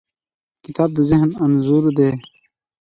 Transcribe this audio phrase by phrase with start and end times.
[0.65, 2.11] کتاب د ذهن انځور دی.